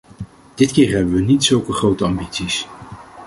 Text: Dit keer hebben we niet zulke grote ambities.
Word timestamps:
Dit 0.55 0.71
keer 0.71 0.95
hebben 0.95 1.13
we 1.13 1.21
niet 1.21 1.43
zulke 1.43 1.73
grote 1.73 2.03
ambities. 2.03 2.67